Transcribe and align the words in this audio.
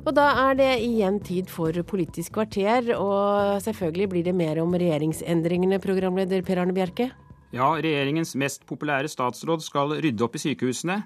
Og 0.00 0.14
da 0.16 0.30
er 0.48 0.54
det 0.56 0.70
igjen 0.80 1.18
tid 1.20 1.50
for 1.52 1.76
Politisk 1.84 2.32
kvarter, 2.38 2.94
og 2.96 3.60
selvfølgelig 3.60 4.08
blir 4.08 4.24
det 4.24 4.32
mer 4.34 4.62
om 4.62 4.72
regjeringsendringene, 4.72 5.76
programleder 5.82 6.40
Per 6.46 6.62
Arne 6.62 6.72
Bjerke? 6.72 7.10
Ja, 7.52 7.68
regjeringens 7.76 8.32
mest 8.40 8.64
populære 8.64 9.10
statsråd 9.12 9.60
skal 9.66 9.98
rydde 10.00 10.24
opp 10.24 10.38
i 10.38 10.42
sykehusene. 10.46 11.02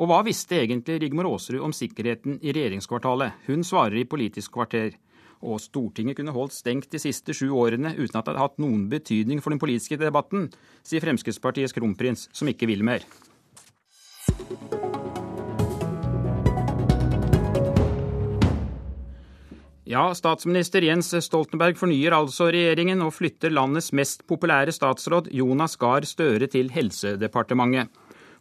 Og 0.00 0.08
hva 0.08 0.22
visste 0.24 0.56
egentlig 0.62 1.00
Rigmor 1.02 1.28
Aasrud 1.28 1.60
om 1.64 1.76
sikkerheten 1.76 2.38
i 2.40 2.56
regjeringskvartalet? 2.56 3.36
Hun 3.50 3.64
svarer 3.64 4.00
i 4.00 4.08
Politisk 4.08 4.56
kvarter. 4.56 4.96
Og 5.44 5.60
Stortinget 5.60 6.16
kunne 6.16 6.32
holdt 6.32 6.56
stengt 6.56 6.88
de 6.92 7.00
siste 7.02 7.36
sju 7.36 7.50
årene 7.52 7.92
uten 7.98 8.16
at 8.16 8.24
det 8.24 8.32
hadde 8.32 8.44
hatt 8.46 8.60
noen 8.62 8.88
betydning 8.92 9.44
for 9.44 9.52
den 9.52 9.60
politiske 9.60 10.00
debatten, 10.00 10.48
sier 10.80 11.04
Fremskrittspartiets 11.04 11.76
kronprins, 11.76 12.30
som 12.32 12.48
ikke 12.48 12.68
vil 12.72 12.84
mer. 12.86 13.04
Ja, 19.86 20.08
statsminister 20.18 20.82
Jens 20.82 21.12
Stoltenberg 21.22 21.76
fornyer 21.78 22.16
altså 22.16 22.48
regjeringen 22.50 23.04
og 23.04 23.12
flytter 23.14 23.52
landets 23.54 23.92
mest 23.94 24.24
populære 24.26 24.74
statsråd 24.74 25.28
Jonas 25.30 25.78
Gahr 25.78 26.02
Støre 26.02 26.48
til 26.50 26.72
Helsedepartementet. 26.74 27.92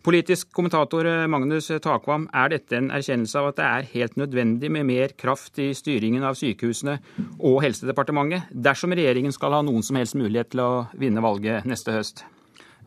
Politisk 0.06 0.50
kommentator 0.58 1.06
Magnus 1.30 1.70
Takvam, 1.86 2.26
er 2.34 2.50
dette 2.50 2.80
en 2.80 2.90
erkjennelse 2.94 3.38
av 3.38 3.52
at 3.52 3.62
det 3.62 3.70
er 3.70 3.90
helt 3.94 4.18
nødvendig 4.18 4.74
med 4.74 4.90
mer 4.90 5.14
kraft 5.18 5.62
i 5.62 5.70
styringen 5.78 6.26
av 6.26 6.34
sykehusene 6.38 6.98
og 7.38 7.62
Helsedepartementet 7.62 8.50
dersom 8.50 8.98
regjeringen 8.98 9.34
skal 9.34 9.54
ha 9.54 9.62
noen 9.66 9.86
som 9.86 10.02
helst 10.02 10.18
mulighet 10.18 10.56
til 10.56 10.66
å 10.66 10.72
vinne 10.98 11.22
valget 11.26 11.70
neste 11.70 11.94
høst? 11.94 12.26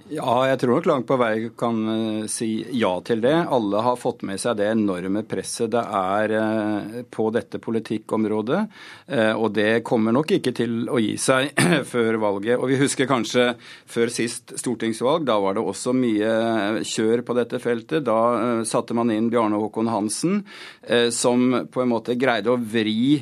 Ja, 0.09 0.47
jeg 0.49 0.57
tror 0.63 0.79
nok 0.79 0.87
langt 0.89 1.07
på 1.09 1.17
vei 1.21 1.51
kan 1.59 1.79
uh, 1.85 2.27
si 2.33 2.63
ja 2.81 2.95
til 3.05 3.21
det. 3.21 3.35
Alle 3.53 3.83
har 3.85 3.99
fått 4.01 4.23
med 4.25 4.41
seg 4.41 4.57
det 4.57 4.71
enorme 4.73 5.21
presset 5.29 5.69
det 5.75 5.83
er 5.85 6.33
uh, 6.33 6.95
på 7.13 7.27
dette 7.35 7.61
politikkområdet. 7.61 8.61
Uh, 9.13 9.35
og 9.37 9.53
det 9.59 9.83
kommer 9.85 10.17
nok 10.17 10.33
ikke 10.39 10.55
til 10.57 10.89
å 10.89 11.01
gi 11.03 11.13
seg 11.21 11.53
før 11.93 12.17
valget. 12.23 12.57
Og 12.57 12.73
vi 12.73 12.79
husker 12.81 13.11
kanskje 13.11 13.51
før 13.61 14.15
sist 14.15 14.57
stortingsvalg, 14.57 15.27
da 15.29 15.37
var 15.45 15.59
det 15.59 15.67
også 15.69 15.93
mye 15.93 16.81
kjør 16.89 17.27
på 17.29 17.37
dette 17.37 17.61
feltet. 17.61 18.07
Da 18.09 18.65
satte 18.69 18.97
man 18.97 19.13
inn 19.13 19.29
Bjarne 19.29 19.61
Håkon 19.61 19.93
Hansen, 19.93 20.41
som 21.13 21.67
på 21.69 21.85
en 21.85 21.93
måte 21.93 22.17
greide 22.17 22.55
å 22.55 22.57
vri 22.57 23.21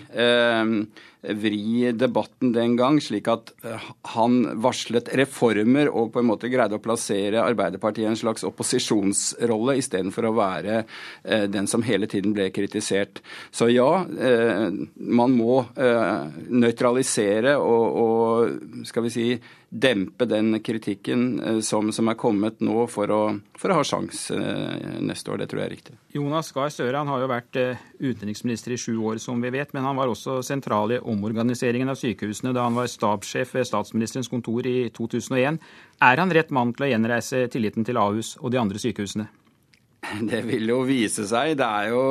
vri 1.35 1.93
debatten 1.93 2.53
den 2.53 2.77
gang, 2.77 3.01
slik 3.03 3.29
at 3.31 3.53
eh, 3.65 3.83
han 4.15 4.39
varslet 4.63 5.11
reformer 5.19 5.91
og 5.91 6.13
på 6.15 6.23
en 6.23 6.29
måte 6.31 6.51
greide 6.53 6.79
å 6.79 6.83
plassere 6.83 7.43
Arbeiderpartiet 7.43 8.05
i 8.05 8.11
en 8.11 8.19
slags 8.19 8.47
opposisjonsrolle 8.47 9.77
istedenfor 9.81 10.29
å 10.29 10.35
være 10.37 10.79
eh, 10.79 11.47
den 11.51 11.67
som 11.71 11.85
hele 11.87 12.09
tiden 12.11 12.35
ble 12.37 12.51
kritisert. 12.55 13.23
Så 13.51 13.71
ja, 13.73 13.91
eh, 14.07 14.69
man 14.97 15.37
må 15.37 15.63
nøytralisere 15.77 17.57
og, 17.59 17.85
og 18.03 18.85
skal 18.87 19.07
vi 19.07 19.13
si, 19.13 19.29
dempe 19.67 20.29
den 20.31 20.61
kritikken 20.65 21.61
som, 21.65 21.91
som 21.93 22.09
er 22.09 22.19
kommet 22.19 22.61
nå 22.65 22.85
for 22.91 23.11
å, 23.13 23.21
for 23.59 23.73
å 23.73 23.81
ha 23.81 23.85
sjanse 23.87 24.37
eh, 24.37 25.01
neste 25.03 25.33
år. 25.33 25.43
Det 25.43 25.49
tror 25.51 25.63
jeg 25.63 25.69
er 25.69 25.75
riktig. 25.75 25.97
Jonas 26.17 26.53
Gahr 26.55 26.71
Støre 26.73 27.03
har 27.09 27.23
jo 27.23 27.31
vært 27.31 27.59
utenriksminister 27.99 28.77
i 28.77 28.81
sju 28.81 28.95
år, 29.03 29.21
som 29.23 29.43
vi 29.43 29.53
vet, 29.53 29.75
men 29.77 29.85
han 29.85 29.99
var 29.99 30.13
også 30.13 30.39
sentral 30.47 30.95
i 30.95 31.01
omorganiseringen 31.17 31.91
av 31.91 31.99
sykehusene 31.99 32.55
da 32.55 32.69
han 32.69 32.77
var 32.79 32.91
stabssjef 32.93 33.57
ved 33.57 33.67
statsministerens 33.67 34.31
kontor 34.31 34.69
i 34.69 34.91
2001. 34.95 35.59
Er 36.05 36.23
han 36.23 36.37
rett 36.37 36.55
mann 36.55 36.77
til 36.77 36.87
å 36.87 36.93
gjenreise 36.93 37.47
tilliten 37.53 37.89
til 37.89 37.99
Ahus 38.01 38.37
og 38.43 38.53
de 38.55 38.63
andre 38.63 38.81
sykehusene? 38.83 39.27
Det 40.31 40.45
vil 40.47 40.69
jo 40.71 40.83
vise 40.87 41.27
seg. 41.27 41.57
Det 41.59 41.67
er 41.67 41.91
jo 41.91 42.03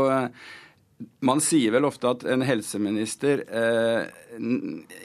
man 1.27 1.41
sier 1.43 1.73
vel 1.75 1.87
ofte 1.87 2.07
at 2.07 2.23
en 2.31 2.43
helseminister 2.45 3.41
eh, 3.43 4.05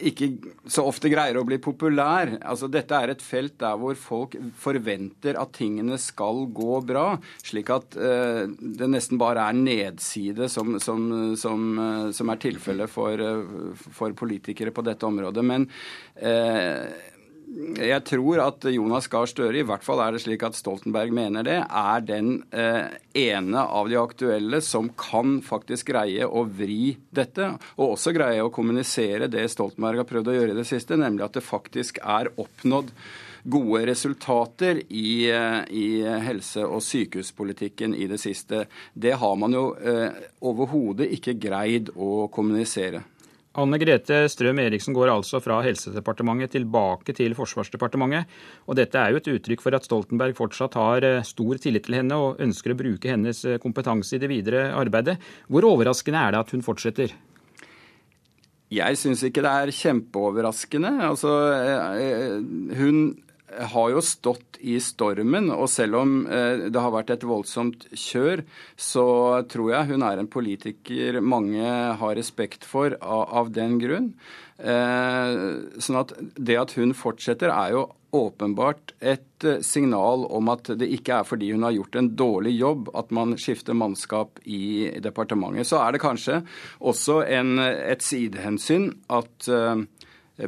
ikke 0.07 0.29
så 0.71 0.85
ofte 0.87 1.11
greier 1.11 1.39
å 1.41 1.45
bli 1.47 1.59
populær. 1.63 2.37
Altså, 2.47 2.69
dette 2.71 2.95
er 2.95 3.13
et 3.13 3.25
felt 3.25 3.57
der 3.63 3.79
hvor 3.81 3.99
folk 3.99 4.37
forventer 4.61 5.39
at 5.41 5.55
tingene 5.57 5.99
skal 6.01 6.45
gå 6.55 6.79
bra, 6.87 7.17
slik 7.43 7.73
at 7.75 7.99
eh, 7.99 8.45
det 8.47 8.91
nesten 8.93 9.19
bare 9.21 9.49
er 9.51 9.59
nedside 9.59 10.51
som, 10.53 10.79
som, 10.83 11.09
som, 11.41 11.67
eh, 11.83 12.07
som 12.15 12.31
er 12.31 12.43
tilfellet 12.47 12.93
for, 12.93 13.27
eh, 13.27 13.87
for, 13.91 14.15
politikere 14.21 14.75
på 14.75 14.87
dette 14.87 15.09
området. 15.09 15.47
Men 15.47 15.67
eh, 16.15 17.10
jeg 17.51 18.03
tror 18.07 18.41
at 18.45 18.65
Jonas 18.71 19.09
Gahr 19.11 19.27
Støre, 19.27 19.59
i 19.59 19.67
hvert 19.67 19.83
fall 19.83 20.01
er 20.05 20.15
det 20.15 20.21
slik 20.23 20.45
at 20.47 20.55
Stoltenberg 20.55 21.11
mener 21.15 21.47
det, 21.47 21.57
er 21.67 22.05
den 22.07 22.45
eh, 22.55 22.93
ene 23.19 23.65
av 23.65 23.91
de 23.91 23.99
aktuelle 23.99 24.61
som 24.63 24.93
kan 24.99 25.41
faktisk 25.43 25.91
greie 25.91 26.27
å 26.27 26.45
vri 26.47 26.95
dette, 27.11 27.51
og 27.75 27.97
også 27.97 28.15
greie 28.15 28.45
å 28.45 28.53
kommunisere 28.55 29.31
det 29.33 29.49
Stoltenberg 29.51 30.05
har 30.05 30.09
prøvd 30.13 30.31
å 30.31 30.37
gjøre 30.39 30.55
i 30.55 30.61
det 30.61 30.69
siste, 30.71 30.99
nemlig 31.01 31.27
at 31.27 31.41
det 31.41 31.47
faktisk 31.47 31.99
er 32.05 32.31
oppnådd 32.39 32.95
gode 33.51 33.87
resultater 33.89 34.83
i, 34.87 35.31
eh, 35.33 35.63
i 35.75 35.87
helse- 36.23 36.69
og 36.69 36.85
sykehuspolitikken 36.87 37.97
i 37.97 38.07
det 38.07 38.21
siste. 38.21 38.67
Det 38.95 39.17
har 39.19 39.37
man 39.37 39.57
jo 39.57 39.73
eh, 39.75 40.29
overhodet 40.47 41.11
ikke 41.19 41.41
greid 41.41 41.91
å 41.97 42.29
kommunisere. 42.31 43.03
Anne 43.59 43.81
Grete 43.83 44.29
Strøm 44.31 44.61
Eriksen 44.63 44.95
går 44.95 45.11
altså 45.11 45.41
fra 45.43 45.57
Helsedepartementet 45.65 46.53
tilbake 46.55 47.15
til 47.19 47.35
Forsvarsdepartementet. 47.35 48.29
Og 48.71 48.79
dette 48.79 49.01
er 49.01 49.11
jo 49.11 49.19
et 49.19 49.31
uttrykk 49.33 49.65
for 49.65 49.75
at 49.75 49.89
Stoltenberg 49.89 50.37
fortsatt 50.39 50.77
har 50.79 51.07
eh, 51.07 51.25
stor 51.27 51.59
tillit 51.59 51.89
til 51.89 51.99
henne 51.99 52.15
og 52.15 52.39
ønsker 52.45 52.75
å 52.75 52.79
bruke 52.79 53.11
hennes 53.11 53.43
eh, 53.43 53.59
kompetanse 53.63 54.15
i 54.15 54.23
det 54.23 54.31
videre 54.31 54.69
arbeidet. 54.79 55.19
Hvor 55.51 55.67
overraskende 55.67 56.23
er 56.23 56.37
det 56.37 56.45
at 56.45 56.55
hun 56.55 56.63
fortsetter? 56.63 57.17
Jeg 58.71 59.01
syns 59.01 59.25
ikke 59.27 59.43
det 59.43 59.51
er 59.51 59.75
kjempeoverraskende. 59.75 60.95
Altså, 61.09 61.35
eh, 61.51 62.39
hun 62.79 63.03
har 63.73 63.91
jo 63.91 64.03
stått 64.05 64.59
i 64.61 64.77
stormen, 64.83 65.51
og 65.55 65.69
selv 65.73 66.01
om 66.01 66.17
eh, 66.27 66.67
det 66.71 66.83
har 66.83 66.93
vært 66.95 67.15
et 67.15 67.27
voldsomt 67.27 67.87
kjør, 67.97 68.45
så 68.77 69.07
tror 69.51 69.73
jeg 69.73 69.91
hun 69.93 70.05
er 70.07 70.21
en 70.21 70.31
politiker 70.31 71.21
mange 71.25 71.65
har 72.01 72.17
respekt 72.19 72.67
for 72.69 72.97
av, 73.01 73.51
den 73.55 73.79
grunn. 73.83 74.13
Eh, 74.61 75.39
sånn 75.81 76.03
at 76.03 76.13
det 76.37 76.59
at 76.61 76.77
hun 76.79 76.95
fortsetter, 76.97 77.53
er 77.53 77.75
jo 77.77 77.87
åpenbart 78.15 78.95
et 78.99 79.47
eh, 79.47 79.63
signal 79.65 80.27
om 80.29 80.51
at 80.53 80.73
det 80.79 80.91
ikke 80.99 81.21
er 81.21 81.29
fordi 81.29 81.53
hun 81.55 81.65
har 81.67 81.75
gjort 81.77 81.97
en 81.97 82.13
dårlig 82.19 82.57
jobb 82.59 82.91
at 82.99 83.15
man 83.15 83.37
skifter 83.41 83.77
mannskap 83.79 84.43
i 84.45 84.91
departementet. 85.03 85.71
Så 85.71 85.81
er 85.81 85.97
det 85.97 86.05
kanskje 86.05 86.43
også 86.79 87.23
en, 87.27 87.57
et 87.63 88.05
sidehensyn 88.05 88.91
at 89.09 89.51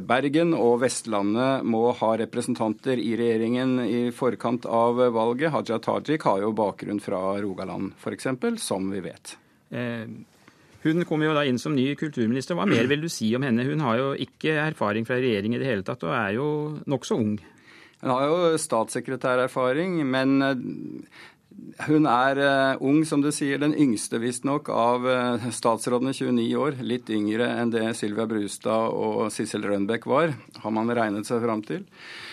Bergen 0.00 0.54
og 0.56 0.78
Vestlandet 0.80 1.66
må 1.69 1.91
ha 1.98 2.10
representanter 2.16 3.00
i 3.00 3.12
regjeringen 3.19 3.76
i 3.84 4.03
forkant 4.14 4.64
av 4.64 5.00
valget. 5.12 5.53
Haja 5.53 5.78
Tajik 5.82 6.25
har 6.28 6.41
jo 6.41 6.53
bakgrunn 6.56 7.00
fra 7.03 7.20
Rogaland 7.42 7.92
f.eks., 8.00 8.30
som 8.62 8.88
vi 8.92 9.03
vet. 9.04 9.34
Eh, 9.69 10.06
hun 10.82 11.04
kommer 11.06 11.28
jo 11.28 11.34
da 11.36 11.44
inn 11.47 11.60
som 11.62 11.76
ny 11.76 11.92
kulturminister. 11.98 12.56
Hva 12.58 12.66
mer 12.66 12.88
vil 12.91 13.04
du 13.04 13.10
si 13.12 13.28
om 13.36 13.44
henne? 13.47 13.66
Hun 13.69 13.84
har 13.84 14.00
jo 14.00 14.08
ikke 14.19 14.56
erfaring 14.64 15.06
fra 15.06 15.20
regjering 15.20 15.54
i 15.54 15.60
det 15.60 15.69
hele 15.69 15.86
tatt, 15.86 16.03
og 16.09 16.16
er 16.16 16.38
jo 16.38 16.48
nokså 16.91 17.19
ung. 17.20 17.36
Hun 18.03 18.10
har 18.10 18.24
jo 18.26 18.56
statssekretærerfaring, 18.59 20.00
men 20.09 20.41
hun 21.86 22.06
er 22.08 22.40
uh, 22.42 22.82
ung, 22.84 23.02
som 23.08 23.22
du 23.22 23.30
sier. 23.34 23.60
Den 23.62 23.74
yngste, 23.78 24.20
visstnok, 24.22 24.68
av 24.72 25.06
uh, 25.06 25.46
statsrådene, 25.54 26.14
29 26.14 26.48
år. 26.60 26.80
Litt 26.84 27.10
yngre 27.12 27.48
enn 27.58 27.72
det 27.72 27.86
Sylvia 27.98 28.26
Brustad 28.28 28.92
og 28.92 29.30
Sissel 29.34 29.64
Rønbeck 29.66 30.06
var, 30.10 30.34
har 30.62 30.74
man 30.74 30.92
regnet 30.92 31.28
seg 31.28 31.42
fram 31.44 31.64
til. 31.66 31.86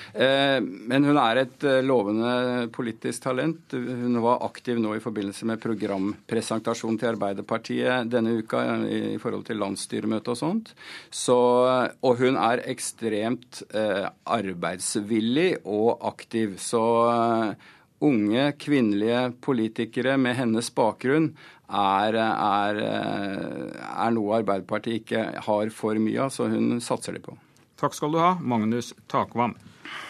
Uh, 0.10 0.58
men 0.60 1.06
hun 1.06 1.20
er 1.22 1.44
et 1.44 1.66
lovende 1.86 2.68
politisk 2.76 3.28
talent. 3.28 3.76
Hun 3.76 4.20
var 4.26 4.44
aktiv 4.48 4.82
nå 4.82 4.96
i 4.98 5.04
forbindelse 5.04 5.48
med 5.50 5.62
programpresentasjon 5.64 7.00
til 7.00 7.12
Arbeiderpartiet 7.14 8.10
denne 8.12 8.36
uka 8.42 8.64
i, 8.84 9.02
i 9.16 9.20
forhold 9.22 9.48
til 9.48 9.62
landsstyremøte 9.62 10.36
og 10.36 10.42
sånt. 10.42 10.74
Så, 11.14 11.40
og 12.02 12.22
hun 12.22 12.40
er 12.42 12.66
ekstremt 12.70 13.62
arbeidsvillig 13.70 15.52
og 15.70 16.00
aktiv. 16.10 16.58
Så 16.62 16.84
unge 18.06 18.52
kvinnelige 18.60 19.30
politikere 19.44 20.18
med 20.22 20.38
hennes 20.40 20.72
bakgrunn 20.76 21.32
er, 21.70 22.18
er, 22.18 22.80
er 22.82 24.14
noe 24.16 24.40
Arbeiderpartiet 24.40 25.04
ikke 25.04 25.26
har 25.46 25.74
for 25.76 26.00
mye 26.02 26.26
av, 26.26 26.34
så 26.34 26.50
hun 26.50 26.80
satser 26.84 27.18
de 27.18 27.24
på. 27.24 27.36
Takk 27.80 27.96
skal 27.96 28.12
du 28.12 28.20
ha, 28.20 28.34
Magnus 28.42 28.92
Takvam. 29.12 29.56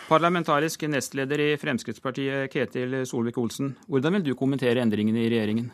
Parlamentarisk 0.09 0.87
nestleder 0.89 1.43
i 1.43 1.51
Fremskrittspartiet, 1.61 2.49
Ketil 2.53 3.03
Solvik-Olsen. 3.05 3.75
Hvordan 3.85 4.17
vil 4.17 4.31
du 4.31 4.33
kommentere 4.39 4.81
endringene 4.81 5.21
i 5.21 5.29
regjeringen? 5.29 5.69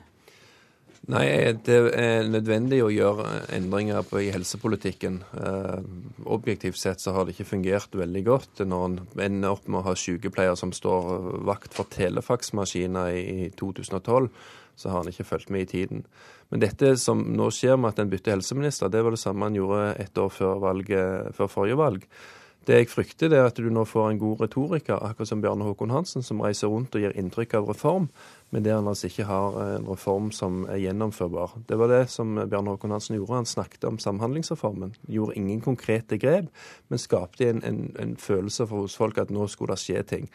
Nei, 1.06 1.26
det 1.62 1.76
er 1.94 2.26
nødvendig 2.34 2.80
å 2.82 2.90
gjøre 2.90 3.44
endringer 3.54 4.02
på, 4.10 4.24
i 4.24 4.32
helsepolitikken. 4.34 5.20
Eh, 5.38 5.84
objektivt 6.26 6.80
sett 6.82 7.04
så 7.04 7.14
har 7.14 7.28
det 7.28 7.36
ikke 7.36 7.52
fungert 7.52 7.94
veldig 7.94 8.24
godt 8.26 8.64
når 8.66 8.86
en 8.88 8.98
ender 9.28 9.54
opp 9.54 9.68
med 9.70 9.84
å 9.84 9.86
ha 9.92 9.94
sykepleiere 10.02 10.58
som 10.58 10.74
står 10.74 11.12
vakt 11.46 11.78
for 11.78 11.92
telefaksmaskiner 11.94 13.20
i 13.20 13.52
2012. 13.54 14.32
så 14.76 14.90
har 14.90 15.04
han 15.04 15.08
ikke 15.12 15.24
fulgt 15.24 15.52
med 15.54 15.62
i 15.62 15.70
tiden. 15.72 16.02
Men 16.50 16.60
dette 16.60 16.96
som 17.00 17.22
nå 17.38 17.52
skjer 17.54 17.78
med 17.78 17.94
at 17.94 18.02
en 18.02 18.10
bytter 18.10 18.36
helseminister, 18.36 18.90
det 18.90 19.04
var 19.06 19.14
det 19.14 19.22
samme 19.22 19.46
han 19.46 19.56
gjorde 19.56 19.94
et 20.02 20.18
år 20.18 20.34
før, 20.34 20.58
valget, 20.60 21.36
før 21.38 21.52
forrige 21.54 21.78
valg. 21.80 22.10
Det 22.66 22.80
jeg 22.80 22.88
frykter, 22.90 23.30
det 23.30 23.38
er 23.38 23.46
at 23.46 23.60
du 23.62 23.68
nå 23.70 23.84
får 23.86 24.08
en 24.10 24.20
god 24.20 24.40
retoriker, 24.42 24.98
akkurat 24.98 25.30
som 25.30 25.42
Bjarne 25.44 25.68
Håkon 25.68 25.92
Hansen, 25.94 26.24
som 26.26 26.40
reiser 26.42 26.72
rundt 26.74 26.96
og 26.98 27.04
gir 27.04 27.14
inntrykk 27.14 27.54
av 27.60 27.70
reform, 27.70 28.08
men 28.50 28.66
der 28.66 28.80
han 28.80 28.90
altså 28.90 29.06
ikke 29.06 29.28
har 29.30 29.60
en 29.62 29.86
reform 29.86 30.32
som 30.34 30.64
er 30.66 30.82
gjennomførbar. 30.82 31.54
Det 31.70 31.78
var 31.78 31.94
det 31.94 32.02
som 32.10 32.34
Bjarne 32.42 32.74
Håkon 32.74 32.96
Hansen 32.96 33.20
gjorde. 33.20 33.38
Han 33.38 33.50
snakket 33.50 33.86
om 33.86 34.02
Samhandlingsreformen. 34.02 34.96
Gjorde 35.06 35.38
ingen 35.38 35.62
konkrete 35.62 36.18
grep, 36.18 36.50
men 36.90 37.02
skapte 37.02 37.52
en, 37.52 37.62
en, 37.64 37.82
en 38.02 38.18
følelse 38.18 38.66
for 38.66 38.88
hos 38.88 38.98
folk 38.98 39.22
at 39.22 39.34
nå 39.34 39.46
skulle 39.52 39.78
det 39.78 39.86
skje 39.86 40.06
ting. 40.16 40.30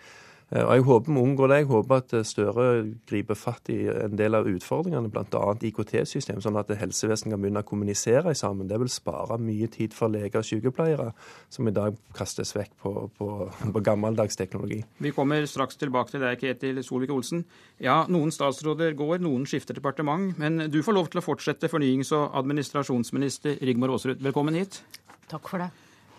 Eh, 0.50 0.64
og 0.64 0.73
Jeg 0.75 0.85
håper 0.87 1.12
vi 1.12 1.23
unngår 1.23 1.50
det. 1.50 1.58
Jeg 1.61 1.69
håper 1.70 2.00
at 2.00 2.14
eh, 2.17 2.25
Støre 2.26 2.64
griper 3.08 3.38
fatt 3.38 3.70
i 3.70 3.79
en 3.91 4.17
del 4.19 4.35
av 4.35 4.49
utfordringene, 4.50 5.11
bl.a. 5.12 5.43
IKT-system, 5.70 6.41
sånn 6.43 6.58
at 6.58 6.73
helsevesenet 6.81 7.35
kan 7.35 7.43
begynne 7.43 7.62
å 7.62 7.69
kommunisere 7.69 8.35
sammen. 8.38 8.69
Det 8.70 8.81
vil 8.82 8.91
spare 8.91 9.38
mye 9.38 9.70
tid 9.70 9.94
for 9.97 10.12
leger 10.12 10.43
og 10.43 10.49
sykepleiere, 10.49 11.11
som 11.52 11.70
i 11.70 11.75
dag 11.75 11.99
kastes 12.17 12.55
vekk 12.56 12.73
på, 12.82 12.94
på, 13.19 13.31
på 13.76 13.85
gammeldags 13.87 14.38
teknologi. 14.38 14.82
Vi 14.99 15.14
kommer 15.14 15.47
straks 15.50 15.79
tilbake 15.81 16.17
til 16.17 16.25
deg, 16.26 16.41
Ketil 16.43 16.82
Solvik-Olsen. 16.87 17.44
Ja, 17.82 18.02
noen 18.11 18.35
statsråder 18.35 18.99
går, 18.99 19.23
noen 19.23 19.47
skifter 19.49 19.79
departement. 19.79 20.35
Men 20.41 20.67
du 20.73 20.81
får 20.82 20.99
lov 20.99 21.12
til 21.12 21.23
å 21.23 21.26
fortsette 21.26 21.70
fornyings- 21.70 22.11
og 22.17 22.35
administrasjonsminister 22.43 23.62
Rigmor 23.62 23.94
Aasrud. 23.94 24.19
Velkommen 24.25 24.58
hit. 24.58 24.82
Takk 25.31 25.47
for 25.47 25.62
det. 25.62 25.70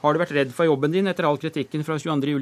Har 0.02 0.16
du 0.16 0.22
vært 0.24 0.34
redd 0.34 0.54
for 0.56 0.66
jobben 0.66 0.94
din 0.96 1.10
etter 1.12 1.28
all 1.28 1.38
kritikken 1.38 1.84
fra 1.86 2.00
22. 2.00 2.40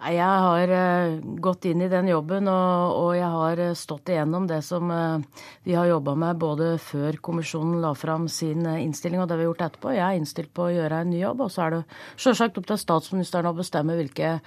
Jeg 0.00 0.24
har 0.24 0.70
uh, 0.72 1.18
gått 1.44 1.66
inn 1.68 1.82
i 1.84 1.90
den 1.92 2.08
jobben, 2.08 2.48
og, 2.48 3.10
jeg 3.18 3.28
har 3.28 3.60
eh, 3.60 3.76
stått 3.76 4.08
igjennom 4.08 4.46
det 4.48 4.62
som 4.64 4.88
uh, 4.88 5.20
vi 5.66 5.74
har 5.76 5.90
jobba 5.90 6.14
med 6.16 6.40
både 6.40 6.70
før 6.80 7.18
kommisjonen 7.20 7.82
la 7.82 7.92
fram 7.92 8.24
sin 8.32 8.64
innstilling 8.64 9.20
og 9.20 9.28
det 9.28 9.36
vi 9.36 9.44
har 9.44 9.50
gjort 9.50 9.66
etterpå. 9.68 9.92
Jeg 9.92 10.06
er 10.06 10.16
innstilt 10.16 10.54
på 10.56 10.70
å 10.70 10.72
gjøre 10.72 11.02
en 11.04 11.12
ny 11.12 11.20
jobb, 11.20 11.44
og 11.44 11.52
så 11.52 11.66
er 11.66 11.74
det 11.74 11.82
sjølsagt 12.16 12.56
opp 12.62 12.70
til 12.70 12.80
statsministeren 12.80 13.50
å 13.50 13.56
bestemme 13.60 13.98
hvilke 13.98 14.38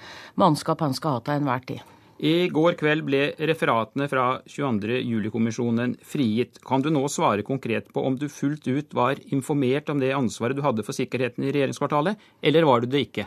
mannskap 0.42 0.82
han 0.82 0.96
skal 0.98 1.20
ha 1.20 1.22
til 1.22 1.38
enhver 1.38 1.68
tid. 1.70 1.94
I 2.24 2.48
går 2.54 2.76
kveld 2.78 3.06
ble 3.06 3.22
referatene 3.50 4.06
fra 4.10 4.26
22. 4.46 5.00
juli-kommisjonen 5.02 5.96
frigitt. 6.06 6.60
Kan 6.66 6.82
du 6.82 6.90
nå 6.94 7.02
svare 7.10 7.46
konkret 7.46 7.90
på 7.94 8.02
om 8.06 8.18
du 8.18 8.26
fullt 8.30 8.66
ut 8.66 8.94
var 8.94 9.22
informert 9.34 9.90
om 9.90 10.02
det 10.02 10.14
ansvaret 10.14 10.58
du 10.58 10.62
hadde 10.66 10.86
for 10.86 10.94
sikkerheten 10.94 11.46
i 11.46 11.54
regjeringskvartalet, 11.54 12.18
eller 12.42 12.70
var 12.70 12.82
du 12.82 12.90
det 12.90 13.06
ikke? 13.10 13.26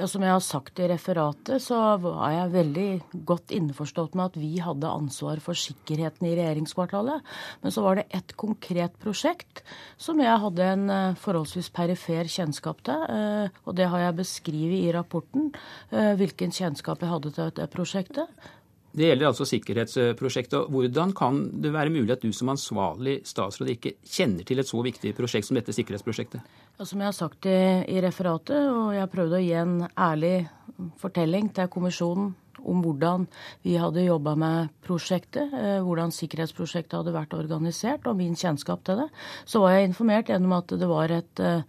Ja, 0.00 0.06
Som 0.08 0.22
jeg 0.24 0.32
har 0.32 0.40
sagt 0.40 0.80
i 0.80 0.86
referatet, 0.88 1.60
så 1.60 1.76
er 2.00 2.30
jeg 2.32 2.52
veldig 2.54 2.86
godt 3.28 3.52
innforstått 3.52 4.14
med 4.16 4.30
at 4.30 4.38
vi 4.40 4.54
hadde 4.64 4.88
ansvar 4.88 5.42
for 5.44 5.58
sikkerheten 5.58 6.30
i 6.30 6.32
regjeringskvartalet. 6.38 7.20
Men 7.60 7.74
så 7.74 7.84
var 7.84 8.00
det 8.00 8.06
ett 8.16 8.32
konkret 8.40 8.96
prosjekt 9.02 9.60
som 10.00 10.22
jeg 10.24 10.40
hadde 10.46 10.64
en 10.64 10.88
eh, 10.88 11.20
forholdsvis 11.20 11.68
perifer 11.76 12.24
kjennskap 12.24 12.80
til. 12.88 13.04
Eh, 13.04 13.60
og 13.68 13.76
det 13.76 13.90
har 13.92 14.06
jeg 14.06 14.18
beskrevet 14.22 14.80
i 14.80 14.96
rapporten, 14.96 15.52
eh, 15.92 16.14
hvilken 16.16 16.56
kjennskap 16.56 17.04
jeg 17.04 17.12
hadde 17.12 17.36
til 17.36 17.54
det 17.60 17.68
prosjektet. 17.76 18.50
Det 18.96 19.06
gjelder 19.08 19.28
altså 19.28 19.44
sikkerhetsprosjektet. 19.48 20.72
Hvordan 20.72 21.12
kan 21.16 21.46
det 21.64 21.72
være 21.72 21.92
mulig 21.92 22.16
at 22.16 22.24
du 22.24 22.32
som 22.32 22.50
ansvarlig 22.52 23.20
statsråd 23.28 23.76
ikke 23.76 23.96
kjenner 24.04 24.44
til 24.48 24.60
et 24.60 24.68
så 24.68 24.80
viktig 24.84 25.14
prosjekt 25.16 25.48
som 25.48 25.56
dette 25.56 25.72
sikkerhetsprosjektet? 25.76 26.44
Som 26.82 26.98
jeg 26.98 27.12
har 27.12 27.14
sagt 27.14 27.46
i, 27.46 27.58
i 27.94 28.00
referatet, 28.02 28.58
og 28.66 28.90
jeg 28.96 29.10
prøvde 29.12 29.38
å 29.38 29.42
gi 29.42 29.52
en 29.54 29.74
ærlig 29.94 30.48
fortelling 30.98 31.50
til 31.54 31.68
kommisjonen 31.70 32.32
om 32.66 32.80
hvordan 32.82 33.26
vi 33.62 33.76
hadde 33.78 34.04
jobba 34.04 34.34
med 34.38 34.72
prosjektet, 34.86 35.52
eh, 35.54 35.78
hvordan 35.82 36.14
sikkerhetsprosjektet 36.14 36.96
hadde 36.98 37.14
vært 37.14 37.36
organisert, 37.38 38.06
og 38.06 38.18
min 38.18 38.34
kjennskap 38.38 38.82
til 38.86 39.02
det, 39.02 39.08
så 39.46 39.62
var 39.62 39.76
jeg 39.76 39.90
informert 39.90 40.30
gjennom 40.30 40.56
at 40.58 40.74
det 40.78 40.90
var 40.90 41.14
et 41.14 41.42
eh, 41.42 41.62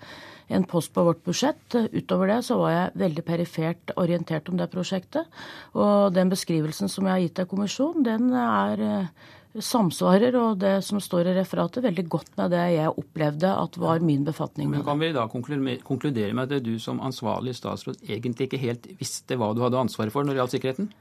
en 0.53 0.65
post 0.69 0.94
på 0.94 1.03
vårt 1.07 1.23
budsjett. 1.25 1.75
Utover 1.91 2.29
det 2.31 2.41
så 2.47 2.57
var 2.61 2.73
jeg 2.73 2.97
veldig 3.03 3.25
perifert 3.27 3.94
orientert 4.00 4.50
om 4.50 4.59
det 4.59 4.71
prosjektet. 4.73 5.29
Og 5.75 6.13
den 6.15 6.31
beskrivelsen 6.33 6.91
som 6.91 7.07
jeg 7.07 7.15
har 7.15 7.23
gitt 7.23 7.44
av 7.44 7.50
kommisjonen, 7.51 8.05
den 8.05 8.29
er 8.38 8.83
eh, 8.88 9.31
samsvarer, 9.61 10.35
og 10.39 10.57
det 10.63 10.75
som 10.85 11.01
står 11.01 11.29
i 11.29 11.35
referatet, 11.38 11.83
veldig 11.85 12.05
godt 12.09 12.31
med 12.39 12.53
det 12.55 12.63
jeg 12.73 12.94
opplevde 13.03 13.53
at 13.53 13.77
var 13.81 14.05
min 14.05 14.25
befatning. 14.25 14.71
Men 14.71 14.85
Kan 14.85 15.01
vi 15.01 15.11
da 15.13 15.27
konkludere 15.29 16.33
med 16.33 16.51
at 16.51 16.65
du 16.65 16.75
som 16.81 17.01
ansvarlig 17.03 17.55
statsråd 17.59 18.01
egentlig 18.07 18.50
ikke 18.50 18.61
helt 18.63 18.88
visste 19.00 19.38
hva 19.38 19.53
du 19.53 19.61
hadde 19.65 19.81
ansvaret 19.81 20.13
for 20.13 20.25
når 20.25 20.33
det 20.33 20.44
gjaldt 20.44 20.57
sikkerheten? 20.57 20.94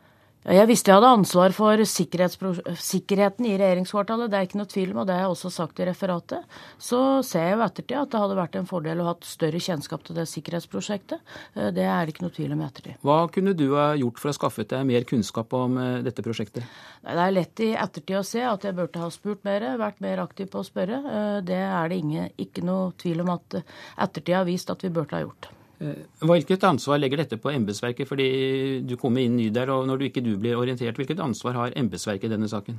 Jeg 0.42 0.66
visste 0.66 0.90
jeg 0.90 0.98
hadde 0.98 1.10
ansvar 1.20 1.52
for 1.54 1.78
sikkerheten 1.86 3.46
i 3.46 3.52
regjeringskvartalet, 3.60 4.26
det 4.26 4.38
er 4.40 4.48
ikke 4.48 4.58
noe 4.58 4.70
tvil 4.72 4.90
om, 4.90 5.02
og 5.02 5.06
det 5.06 5.14
har 5.14 5.22
jeg 5.22 5.34
også 5.36 5.50
sagt 5.54 5.78
i 5.78 5.86
referatet. 5.86 6.56
Så 6.82 6.98
ser 7.22 7.46
jeg 7.46 7.54
jo 7.54 7.62
ettertid 7.68 8.00
at 8.00 8.10
det 8.10 8.22
hadde 8.24 8.38
vært 8.40 8.58
en 8.58 8.66
fordel 8.66 8.98
å 8.98 9.06
ha 9.06 9.12
hatt 9.12 9.28
større 9.28 9.60
kjennskap 9.62 10.02
til 10.02 10.18
det 10.18 10.26
sikkerhetsprosjektet. 10.32 11.22
Eh, 11.54 11.70
det 11.76 11.86
er 11.86 12.02
det 12.02 12.16
ikke 12.16 12.26
noe 12.26 12.34
tvil 12.34 12.56
om 12.56 12.64
i 12.64 12.66
ettertid. 12.66 12.98
Hva 13.06 13.20
kunne 13.30 13.54
du 13.54 13.68
ha 13.76 13.92
gjort 14.00 14.18
for 14.18 14.32
å 14.32 14.36
skaffe 14.40 14.66
deg 14.74 14.90
mer 14.90 15.06
kunnskap 15.06 15.54
om 15.60 15.78
eh, 15.78 16.02
dette 16.08 16.26
prosjektet? 16.26 16.66
Det 17.06 17.16
er 17.28 17.38
lett 17.38 17.62
i 17.62 17.70
ettertid 17.78 18.18
å 18.18 18.26
se 18.26 18.42
at 18.42 18.66
jeg 18.66 18.80
burde 18.82 19.06
ha 19.06 19.14
spurt 19.14 19.46
mer, 19.46 19.70
vært 19.78 20.02
mer 20.02 20.26
aktiv 20.26 20.50
på 20.50 20.64
å 20.64 20.66
spørre. 20.66 21.04
Eh, 21.06 21.40
det 21.46 21.62
er 21.70 21.94
det 21.94 22.02
ingen, 22.02 22.30
ikke 22.34 22.66
noe 22.66 22.90
tvil 22.98 23.22
om 23.22 23.36
at 23.38 23.62
ettertid 23.62 24.40
har 24.40 24.50
vist 24.50 24.74
at 24.74 24.82
vi 24.82 24.90
burde 24.90 25.14
ha 25.14 25.22
gjort. 25.22 25.52
Eh, 25.82 26.02
hvilket 26.22 26.62
ansvar 26.68 27.00
legger 27.02 27.24
dette 27.24 27.38
på 27.42 27.50
embetsverket, 27.50 28.06
fordi 28.06 28.26
du 28.86 28.94
kommer 29.00 29.24
inn 29.24 29.34
ny 29.38 29.48
der, 29.54 29.72
og 29.74 29.88
når 29.90 29.98
du 29.98 30.08
ikke 30.08 30.22
du 30.22 30.36
blir 30.38 30.58
orientert, 30.60 30.98
hvilket 30.98 31.22
ansvar 31.22 31.58
har 31.58 31.78
embetsverket 31.78 32.28
i 32.28 32.34
denne 32.36 32.50
saken? 32.50 32.78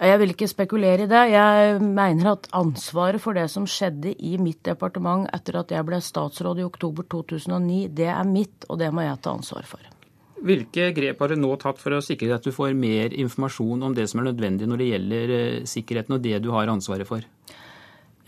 Jeg 0.00 0.16
vil 0.22 0.30
ikke 0.32 0.48
spekulere 0.48 1.04
i 1.04 1.08
det. 1.10 1.22
Jeg 1.34 1.80
mener 1.84 2.30
at 2.30 2.46
ansvaret 2.56 3.20
for 3.20 3.36
det 3.36 3.50
som 3.52 3.66
skjedde 3.68 4.14
i 4.16 4.38
mitt 4.40 4.62
departement 4.64 5.26
etter 5.34 5.58
at 5.60 5.74
jeg 5.74 5.84
ble 5.84 5.98
statsråd 6.00 6.62
i 6.62 6.64
oktober 6.64 7.04
2009, 7.04 7.82
det 7.98 8.08
er 8.08 8.28
mitt, 8.28 8.64
og 8.70 8.80
det 8.80 8.88
må 8.94 9.04
jeg 9.04 9.20
ta 9.20 9.34
ansvar 9.36 9.66
for. 9.68 9.82
Hvilke 10.40 10.86
grep 10.96 11.20
har 11.20 11.34
du 11.34 11.36
nå 11.36 11.50
tatt 11.60 11.82
for 11.82 11.92
å 11.92 12.00
sikre 12.00 12.32
at 12.32 12.46
du 12.46 12.54
får 12.54 12.72
mer 12.72 13.12
informasjon 13.12 13.82
om 13.90 13.96
det 13.96 14.06
som 14.08 14.22
er 14.22 14.30
nødvendig 14.30 14.70
når 14.70 14.80
det 14.80 14.88
gjelder 14.88 15.34
eh, 15.36 15.60
sikkerheten 15.68 16.16
og 16.16 16.24
det 16.24 16.38
du 16.40 16.48
har 16.54 16.72
ansvaret 16.72 17.08
for? 17.08 17.26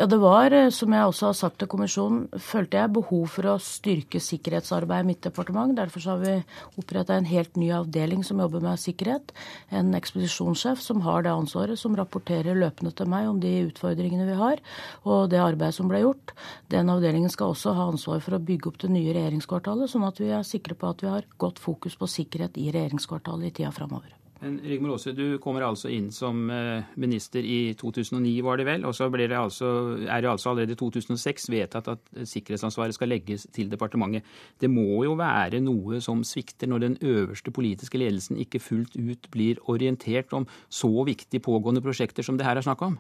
Ja, 0.01 0.07
det 0.07 0.17
var, 0.17 0.51
eh, 0.57 0.71
som 0.73 0.93
jeg 0.95 1.05
også 1.05 1.27
har 1.27 1.35
sagt 1.37 1.59
til 1.61 1.69
kommisjonen, 1.69 2.23
følte 2.41 2.79
jeg 2.79 2.93
behov 2.97 3.27
for 3.29 3.45
å 3.51 3.59
styrke 3.61 4.23
sikkerhetsarbeidet 4.25 5.05
i 5.05 5.09
mitt 5.11 5.21
departement. 5.21 5.75
Derfor 5.77 6.07
har 6.09 6.23
vi 6.23 6.33
oppretta 6.81 7.13
en 7.13 7.29
helt 7.29 7.59
ny 7.61 7.69
avdeling 7.77 8.25
som 8.25 8.41
jobber 8.41 8.65
med 8.65 8.81
sikkerhet. 8.81 9.35
En 9.71 9.93
ekspedisjonssjef 9.93 10.81
som 10.81 11.03
har 11.03 11.23
det 11.23 11.35
ansvaret, 11.35 11.79
som 11.79 11.95
rapporterer 11.95 12.57
løpende 12.57 12.95
til 12.97 13.07
meg 13.07 13.29
om 13.29 13.39
de 13.39 13.53
utfordringene 13.69 14.31
vi 14.31 14.39
har, 14.41 14.65
og 15.05 15.29
det 15.29 15.45
arbeidet 15.45 15.77
som 15.77 15.93
ble 15.93 16.01
gjort. 16.01 16.33
Den 16.71 16.89
avdelingen 16.89 17.29
skal 17.29 17.53
også 17.53 17.77
ha 17.77 17.91
ansvar 17.93 18.25
for 18.25 18.33
å 18.33 18.41
bygge 18.41 18.73
opp 18.73 18.81
det 18.81 18.91
nye 18.97 19.13
regjeringskvartalet, 19.13 19.93
sånn 19.93 20.09
at 20.09 20.17
vi 20.25 20.33
er 20.33 20.43
sikre 20.43 20.75
på 20.75 20.89
at 20.89 21.05
vi 21.05 21.13
har 21.13 21.29
godt 21.37 21.61
fokus 21.61 22.01
på 22.01 22.09
sikkerhet 22.09 22.57
i 22.57 22.73
regjeringskvartalet 22.73 23.53
i 23.53 23.57
tida 23.61 23.77
framover. 23.77 24.22
Rigmor 24.43 24.97
Aase, 24.97 25.13
du 25.15 25.39
kommer 25.43 25.63
altså 25.63 25.91
inn 25.93 26.09
som 26.15 26.49
eh, 26.51 26.83
minister 26.99 27.45
i 27.47 27.75
2009, 27.79 28.33
var 28.43 28.59
det 28.59 28.67
vel. 28.67 28.87
Og 28.89 28.95
så 28.97 29.07
det 29.13 29.31
altså, 29.39 29.69
er 30.03 30.25
det 30.25 30.31
altså 30.31 30.51
allerede 30.51 30.75
i 30.75 30.81
2006 30.81 31.47
vedtatt 31.53 31.93
at 31.93 32.11
sikkerhetsansvaret 32.27 32.97
skal 32.97 33.13
legges 33.15 33.47
til 33.55 33.71
departementet. 33.71 34.27
Det 34.59 34.71
må 34.71 35.05
jo 35.07 35.15
være 35.21 35.63
noe 35.63 36.01
som 36.03 36.25
svikter 36.27 36.67
når 36.67 36.83
den 36.83 36.99
øverste 37.01 37.55
politiske 37.55 37.99
ledelsen 38.03 38.41
ikke 38.43 38.63
fullt 38.63 38.99
ut 38.99 39.31
blir 39.31 39.63
orientert 39.71 40.35
om 40.35 40.49
så 40.69 40.91
viktige 41.07 41.43
pågående 41.43 41.85
prosjekter 41.85 42.27
som 42.27 42.39
det 42.39 42.49
her 42.49 42.59
er 42.59 42.67
snakk 42.67 42.83
om? 42.83 42.99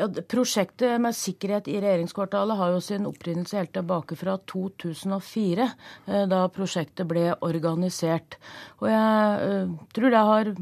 Ja, 0.00 0.06
prosjektet 0.08 0.96
med 1.02 1.12
sikkerhet 1.12 1.66
i 1.68 1.74
regjeringskvartalet 1.82 2.56
har 2.56 2.70
jo 2.72 2.78
sin 2.80 3.04
opprinnelse 3.04 3.58
helt 3.58 3.72
tilbake 3.74 4.16
fra 4.16 4.38
2004, 4.48 5.66
eh, 6.06 6.22
da 6.30 6.38
prosjektet 6.54 7.04
ble 7.10 7.26
organisert. 7.44 8.38
Og 8.80 8.88
jeg 8.88 9.50
eh, 9.50 9.74
tror 9.92 10.14
det 10.14 10.22
har 10.30 10.52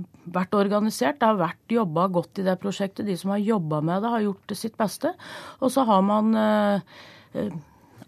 vært 0.40 0.58
organisert, 0.58 1.20
det 1.20 1.30
har 1.30 1.38
vært 1.38 1.76
jobba 1.76 2.08
godt 2.18 2.42
i 2.42 2.48
det 2.48 2.56
prosjektet. 2.58 3.06
De 3.06 3.14
som 3.20 3.30
har 3.36 3.44
jobba 3.44 3.78
med 3.78 4.02
det, 4.02 4.10
har 4.16 4.26
gjort 4.26 4.58
sitt 4.58 4.74
beste. 4.80 5.14
Og 5.62 5.70
så 5.70 5.86
har 5.86 6.02
man 6.02 6.34
eh, 6.34 7.54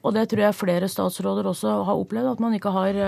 og 0.01 0.17
det 0.17 0.27
tror 0.33 0.49
jeg 0.49 0.59
flere 0.59 0.91
statsråder 0.91 1.47
også 1.47 1.77
har 1.87 1.95
opplevd, 2.01 2.33
at 2.33 2.43
man 2.43 2.59
ikke 2.59 2.75
har 2.75 2.99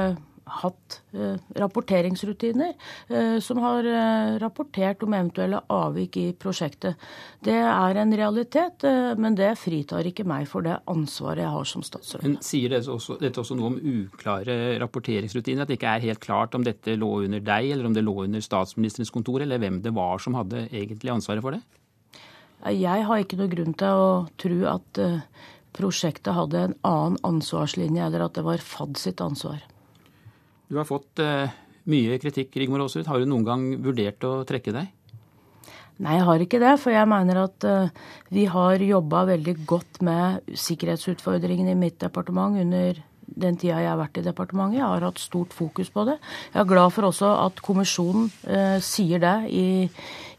hatt 0.45 1.01
eh, 1.13 1.37
rapporteringsrutiner 1.55 2.73
eh, 3.09 3.39
som 3.41 3.59
har 3.63 3.87
eh, 3.87 4.39
rapportert 4.43 5.03
om 5.03 5.15
eventuelle 5.15 5.61
avvik 5.73 6.17
i 6.17 6.25
prosjektet. 6.39 6.99
Det 7.43 7.55
er 7.55 8.01
en 8.03 8.15
realitet, 8.17 8.85
men 9.19 9.37
det 9.39 9.53
fritar 9.61 10.07
ikke 10.07 10.27
meg 10.29 10.47
for 10.51 10.67
det 10.67 10.79
ansvaret 10.91 11.45
jeg 11.45 11.55
har 11.55 11.69
som 11.69 11.85
statsråd. 11.87 12.27
Men 12.27 12.37
Sier 12.45 12.75
dette 12.75 12.91
også, 12.93 13.19
dette 13.21 13.43
også 13.43 13.57
noe 13.59 13.73
om 13.73 13.79
uklare 13.79 14.79
rapporteringsrutiner? 14.83 15.65
At 15.65 15.73
det 15.73 15.79
ikke 15.81 15.95
er 15.97 16.07
helt 16.07 16.23
klart 16.23 16.55
om 16.59 16.67
dette 16.67 16.97
lå 16.99 17.11
under 17.27 17.43
deg, 17.43 17.73
eller 17.75 17.89
om 17.89 17.97
det 17.97 18.05
lå 18.07 18.17
under 18.27 18.45
statsministerens 18.45 19.13
kontor, 19.15 19.43
eller 19.43 19.63
hvem 19.63 19.81
det 19.85 19.95
var 19.97 20.23
som 20.23 20.39
hadde 20.39 20.67
egentlig 20.71 21.15
ansvaret 21.15 21.45
for 21.45 21.57
det? 21.57 21.63
Jeg 22.79 23.09
har 23.09 23.19
ikke 23.19 23.41
noe 23.41 23.51
grunn 23.51 23.75
til 23.75 24.05
å 24.05 24.11
tro 24.39 24.59
at 24.71 25.03
prosjektet 25.75 26.37
hadde 26.37 26.67
en 26.69 26.79
annen 26.87 27.19
ansvarslinje, 27.27 28.07
eller 28.07 28.29
at 28.29 28.39
det 28.39 28.47
var 28.47 28.63
FAD 28.63 29.01
sitt 29.01 29.23
ansvar. 29.25 29.63
Du 30.71 30.79
har 30.79 30.89
fått 30.89 31.23
uh, 31.23 31.51
mye 31.91 32.19
kritikk, 32.23 32.55
Rigmor 32.61 32.85
Aasrud. 32.85 33.09
Har 33.11 33.21
du 33.21 33.29
noen 33.29 33.47
gang 33.47 33.65
vurdert 33.83 34.25
å 34.27 34.43
trekke 34.49 34.75
deg? 34.75 34.91
Nei, 36.03 36.17
jeg 36.17 36.27
har 36.27 36.43
ikke 36.43 36.61
det. 36.63 36.75
For 36.83 36.95
jeg 36.95 37.11
mener 37.11 37.43
at 37.45 37.67
uh, 37.69 38.11
vi 38.33 38.47
har 38.51 38.83
jobba 38.83 39.27
veldig 39.33 39.57
godt 39.69 40.03
med 40.07 40.55
sikkerhetsutfordringene 40.67 41.75
i 41.75 41.79
mitt 41.79 42.01
departement 42.03 42.59
under 42.63 43.03
den 43.37 43.57
tida 43.61 43.81
jeg 43.83 43.91
har 43.91 44.01
vært 44.01 44.21
i 44.21 44.25
departementet. 44.27 44.79
Jeg 44.81 44.89
har 44.89 45.07
hatt 45.07 45.23
stort 45.23 45.55
fokus 45.57 45.91
på 45.93 46.05
det. 46.09 46.19
Jeg 46.53 46.61
er 46.63 46.69
glad 46.69 46.93
for 46.95 47.09
også 47.09 47.31
at 47.47 47.63
kommisjonen 47.65 48.29
eh, 48.47 48.79
sier 48.85 49.23
det 49.23 49.35
i, 49.51 49.67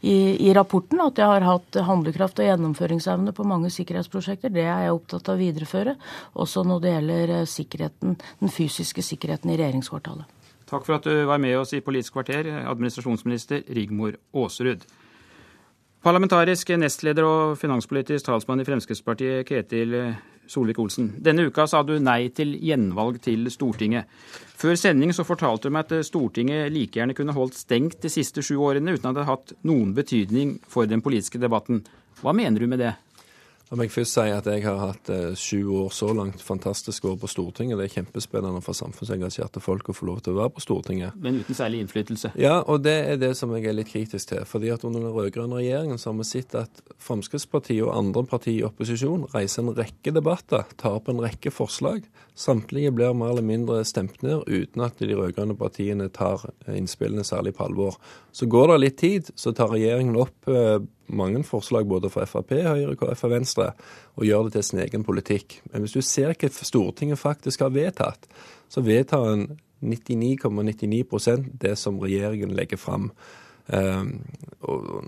i, 0.02 0.16
i, 0.48 0.52
rapporten, 0.56 1.02
at 1.04 1.20
jeg 1.20 1.30
har 1.30 1.46
hatt 1.48 1.80
handlekraft 1.88 2.40
og 2.42 2.48
gjennomføringsevne 2.50 3.34
på 3.36 3.48
mange 3.48 3.72
sikkerhetsprosjekter. 3.74 4.52
Det 4.54 4.66
er 4.66 4.86
jeg 4.86 4.96
opptatt 4.96 5.30
av 5.30 5.38
å 5.38 5.42
videreføre, 5.42 5.96
også 6.40 6.64
når 6.68 6.82
det 6.84 6.96
gjelder 6.96 7.36
eh, 7.38 7.46
sikkerheten, 7.56 8.18
den 8.42 8.52
fysiske 8.52 9.04
sikkerheten 9.04 9.52
i 9.52 9.60
regjeringskvartalet. 9.60 10.42
Takk 10.70 10.86
for 10.86 10.96
at 10.96 11.06
du 11.06 11.26
var 11.28 11.38
med 11.42 11.58
oss 11.60 11.74
i 11.76 11.82
Politisk 11.84 12.16
kvarter, 12.16 12.48
administrasjonsminister 12.64 13.66
Rigmor 13.76 14.16
Aasrud. 14.34 14.86
Parlamentarisk 16.04 16.68
nestleder 16.76 17.24
og 17.24 17.54
finanspolitisk 17.56 18.26
talsmann 18.26 18.60
i 18.60 18.64
Fremskrittspartiet, 18.68 19.46
Ketil 19.48 19.94
Solvik-Olsen. 20.52 21.06
Denne 21.24 21.46
uka 21.48 21.64
sa 21.64 21.80
du 21.80 21.94
nei 21.96 22.26
til 22.36 22.50
gjenvalg 22.60 23.22
til 23.24 23.48
Stortinget. 23.48 24.10
Før 24.60 24.76
sending 24.76 25.14
så 25.16 25.24
fortalte 25.24 25.70
du 25.70 25.72
meg 25.72 25.88
at 25.88 26.04
Stortinget 26.04 26.68
like 26.74 26.98
gjerne 26.98 27.16
kunne 27.16 27.32
holdt 27.32 27.56
stengt 27.56 28.04
de 28.04 28.12
siste 28.12 28.44
sju 28.44 28.58
årene 28.60 28.98
uten 28.98 29.08
at 29.08 29.16
det 29.16 29.24
hadde 29.24 29.30
hatt 29.30 29.56
noen 29.64 29.96
betydning 29.96 30.58
for 30.68 30.84
den 30.84 31.00
politiske 31.00 31.40
debatten. 31.40 31.80
Hva 32.20 32.36
mener 32.36 32.60
du 32.60 32.68
med 32.68 32.84
det? 32.84 32.92
La 33.74 33.80
meg 33.80 33.90
først 33.90 34.14
si 34.14 34.30
at 34.30 34.46
jeg 34.46 34.62
har 34.62 34.76
hatt 34.78 35.08
eh, 35.10 35.32
sju 35.34 35.66
år 35.80 35.88
så 35.90 36.12
langt 36.14 36.38
fantastisk 36.46 37.08
år 37.10 37.16
på 37.18 37.26
Stortinget. 37.26 37.74
Det 37.80 37.88
er 37.88 37.94
kjempespennende 37.96 38.60
for 38.62 38.78
samfunnsengasjerte 38.78 39.58
folk 39.58 39.90
å 39.90 39.94
få 39.98 40.06
lov 40.06 40.20
til 40.22 40.36
å 40.36 40.44
være 40.44 40.52
på 40.54 40.62
Stortinget. 40.62 41.16
Men 41.18 41.40
uten 41.40 41.58
særlig 41.58 41.80
innflytelse? 41.82 42.30
Ja, 42.38 42.60
og 42.70 42.84
det 42.86 42.94
er 43.10 43.18
det 43.18 43.32
som 43.34 43.50
jeg 43.56 43.66
er 43.66 43.74
litt 43.74 43.90
kritisk 43.90 44.30
til. 44.30 44.44
fordi 44.46 44.70
at 44.70 44.86
under 44.86 45.02
den 45.02 45.10
rød-grønne 45.10 45.58
regjeringen 45.58 45.98
så 45.98 46.12
har 46.12 46.20
vi 46.20 46.28
sett 46.28 46.54
at 46.54 46.84
Fremskrittspartiet 47.02 47.82
og 47.82 47.96
andre 47.98 48.22
partier 48.30 48.60
i 48.60 48.68
opposisjon 48.70 49.26
reiser 49.34 49.66
en 49.66 49.74
rekke 49.74 50.14
debatter, 50.14 50.70
tar 50.78 50.94
opp 51.00 51.10
en 51.10 51.24
rekke 51.26 51.50
forslag. 51.50 52.06
Samtlige 52.38 52.94
blir 52.94 53.18
mer 53.18 53.34
eller 53.34 53.42
mindre 53.42 53.82
stemt 53.82 54.22
ned 54.22 54.46
uten 54.46 54.86
at 54.86 55.02
de 55.02 55.18
rød-grønne 55.18 55.58
partiene 55.58 56.12
tar 56.14 56.46
innspillene 56.70 57.26
særlig 57.26 57.58
på 57.58 57.66
alvor. 57.66 57.98
Så 58.30 58.46
går 58.46 58.76
det 58.76 58.82
litt 58.84 59.02
tid, 59.02 59.34
så 59.34 59.50
tar 59.50 59.74
regjeringen 59.74 60.22
opp 60.22 60.46
eh, 60.46 60.78
mange 61.06 61.44
forslag 61.44 61.86
både 61.88 62.10
fra 62.10 62.24
Frp, 62.28 62.56
Høyre, 62.64 62.96
KrF 62.96 63.24
og 63.26 63.30
Venstre, 63.30 63.70
og 64.16 64.26
gjør 64.26 64.48
det 64.48 64.56
til 64.56 64.66
sin 64.70 64.82
egen 64.84 65.04
politikk. 65.04 65.60
Men 65.72 65.84
hvis 65.84 65.96
du 65.96 66.02
ser 66.02 66.34
hva 66.34 66.50
Stortinget 66.54 67.20
faktisk 67.20 67.64
har 67.64 67.74
vedtatt, 67.74 68.28
så 68.68 68.84
vedtar 68.84 69.32
en 69.32 69.48
99,99 69.84 71.04
,99 71.04 71.48
det 71.60 71.78
som 71.78 71.98
regjeringen 72.00 72.54
legger 72.56 72.80
fram. 72.80 73.10
Um, 73.66 74.20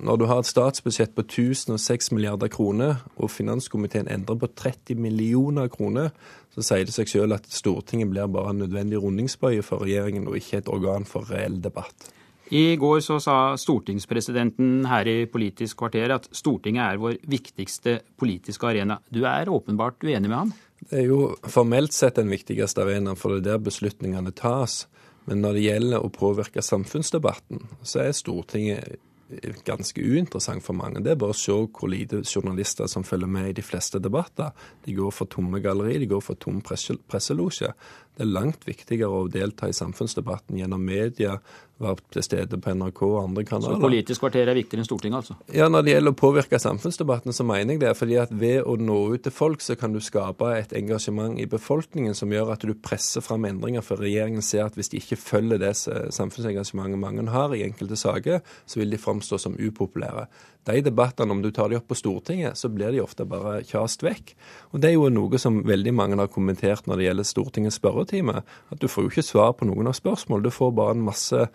når 0.01 0.17
du 0.17 0.25
har 0.25 0.41
et 0.41 0.49
statsbudsjett 0.49 1.13
på 1.17 1.23
1006 1.27 2.13
milliarder 2.13 2.49
kroner, 2.49 3.03
og 3.17 3.31
finanskomiteen 3.31 4.09
endrer 4.09 4.39
på 4.41 4.47
30 4.47 4.95
millioner 5.01 5.69
kroner, 5.69 6.09
så 6.55 6.65
sier 6.65 6.89
det 6.89 6.95
seg 6.97 7.09
selv 7.09 7.37
at 7.37 7.49
Stortinget 7.53 8.11
blir 8.11 8.29
bare 8.33 8.55
en 8.55 8.63
nødvendig 8.65 9.01
rundingsbøye 9.03 9.65
for 9.65 9.85
regjeringen, 9.85 10.29
og 10.29 10.37
ikke 10.37 10.63
et 10.63 10.73
organ 10.73 11.05
for 11.05 11.29
reell 11.33 11.61
debatt. 11.63 12.13
I 12.51 12.77
går 12.77 13.01
så 13.03 13.19
sa 13.23 13.37
stortingspresidenten 13.59 14.85
her 14.87 15.09
i 15.11 15.17
Politisk 15.27 15.81
kvarter 15.81 16.13
at 16.15 16.29
Stortinget 16.31 16.85
er 16.85 17.01
vår 17.03 17.17
viktigste 17.27 17.99
politiske 18.19 18.69
arena. 18.69 19.01
Du 19.11 19.25
er 19.27 19.51
åpenbart 19.51 20.05
uenig 20.07 20.31
med 20.31 20.39
ham? 20.39 20.53
Det 20.87 21.01
er 21.01 21.09
jo 21.09 21.21
formelt 21.43 21.97
sett 21.97 22.21
den 22.21 22.31
viktigste 22.31 22.85
arenaen, 22.85 23.19
for 23.19 23.35
det 23.35 23.43
er 23.43 23.57
der 23.57 23.67
beslutningene 23.67 24.31
tas. 24.37 24.85
Men 25.27 25.43
når 25.43 25.57
det 25.57 25.67
gjelder 25.67 26.07
å 26.07 26.13
påvirke 26.15 26.63
samfunnsdebatten, 26.63 27.67
så 27.83 28.05
er 28.05 28.15
Stortinget 28.15 29.01
ganske 29.67 30.01
uinteressant 30.01 30.63
for 30.63 30.77
mange. 30.79 31.01
Det 31.03 31.13
er 31.13 31.19
bare 31.19 31.35
å 31.35 31.37
se 31.37 31.55
hvor 31.55 31.91
lite 31.91 32.23
journalister 32.23 32.87
som 32.91 33.05
følger 33.07 33.31
med 33.31 33.51
i 33.51 33.57
de 33.59 33.65
fleste 33.65 33.99
debatter. 34.03 34.53
De 34.85 34.95
går 34.95 35.11
for 35.15 35.31
tomme 35.31 35.61
galleri, 35.65 35.99
de 35.99 36.11
går 36.11 36.23
for 36.23 36.39
tom 36.39 36.61
presselosje. 36.63 37.73
Det 38.17 38.23
er 38.23 38.31
langt 38.31 38.67
viktigere 38.69 39.25
å 39.25 39.31
delta 39.33 39.69
i 39.69 39.77
samfunnsdebatten 39.77 40.61
gjennom 40.61 40.85
media, 40.87 41.41
være 41.83 41.97
til 42.15 42.25
stede 42.25 42.59
på 42.63 42.73
NRK 42.73 43.03
og 43.05 43.17
andre 43.23 43.45
kanaler. 43.45 43.77
Så 43.77 43.85
Politisk 43.85 44.23
kvarter 44.25 44.49
er 44.49 44.57
viktigere 44.57 44.83
enn 44.83 44.89
Stortinget, 44.89 45.19
altså? 45.19 45.37
Ja, 45.53 45.69
når 45.69 45.85
det 45.85 45.93
gjelder 45.93 46.15
å 46.15 46.19
påvirke 46.19 46.61
samfunnsdebatten, 46.63 47.37
så 47.37 47.45
mener 47.45 47.75
jeg 47.75 47.83
det. 47.83 47.93
fordi 47.97 48.17
at 48.21 48.33
ved 48.33 48.63
å 48.65 48.77
nå 48.81 48.99
ut 49.13 49.23
til 49.27 49.33
folk, 49.33 49.61
så 49.61 49.77
kan 49.77 49.93
du 49.93 50.01
skape 50.01 50.51
et 50.57 50.73
engasjement 50.73 51.39
i 51.39 51.47
befolkningen 51.47 52.15
som 52.15 52.33
gjør 52.33 52.55
at 52.55 52.65
du 52.65 52.75
presser 52.75 53.21
fram 53.21 53.45
endringer. 53.45 53.85
For 53.85 54.01
regjeringen 54.01 54.43
ser 54.43 54.65
at 54.67 54.75
hvis 54.75 54.89
de 54.93 55.03
ikke 55.03 55.21
følger 55.21 55.61
det 55.61 55.75
samfunnsengasjementet 55.77 56.99
mange 56.99 57.29
har 57.31 57.55
i 57.55 57.65
enkelte 57.67 57.97
saker, 57.97 58.41
så 58.67 58.81
vil 58.81 58.91
de 58.91 59.01
framstå 59.01 59.39
som 59.39 59.57
upopulære. 59.59 60.27
De 60.67 60.81
debattene, 60.83 61.31
om 61.31 61.43
du 61.43 61.53
tar 61.55 61.71
de 61.71 61.77
opp 61.79 61.87
på 61.87 61.95
Stortinget, 61.95 62.59
så 62.59 62.69
blir 62.73 62.91
de 62.91 63.03
ofte 63.03 63.23
bare 63.29 63.61
kjast 63.69 64.03
vekk. 64.03 64.33
Og 64.75 64.81
Det 64.83 64.91
er 64.91 64.97
jo 64.97 65.09
noe 65.15 65.39
som 65.39 65.61
veldig 65.63 65.93
mange 65.95 66.19
har 66.19 66.33
kommentert 66.33 66.89
når 66.89 66.99
det 66.99 67.07
gjelder 67.07 67.29
Stortingets 67.29 67.79
spørretime. 67.79 68.43
At 68.75 68.81
du 68.83 68.89
får 68.91 69.07
jo 69.07 69.13
ikke 69.13 69.27
svar 69.29 69.53
på 69.55 69.69
noen 69.69 69.87
av 69.87 69.95
spørsmål. 69.95 70.43
Du 70.43 70.51
får 70.51 70.75
bare 70.75 70.97
en 70.97 71.07
masse 71.07 71.47